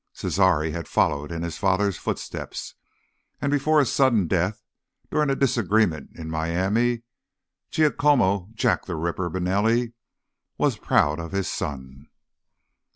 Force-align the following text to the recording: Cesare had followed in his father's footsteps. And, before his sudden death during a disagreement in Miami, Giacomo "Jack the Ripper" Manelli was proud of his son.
Cesare 0.13 0.71
had 0.71 0.87
followed 0.87 1.31
in 1.31 1.43
his 1.43 1.59
father's 1.59 1.95
footsteps. 1.95 2.73
And, 3.39 3.51
before 3.51 3.77
his 3.77 3.91
sudden 3.91 4.25
death 4.25 4.63
during 5.11 5.29
a 5.29 5.35
disagreement 5.35 6.09
in 6.17 6.27
Miami, 6.27 7.03
Giacomo 7.69 8.49
"Jack 8.55 8.85
the 8.85 8.95
Ripper" 8.95 9.29
Manelli 9.29 9.93
was 10.57 10.79
proud 10.79 11.19
of 11.19 11.33
his 11.33 11.47
son. 11.47 12.09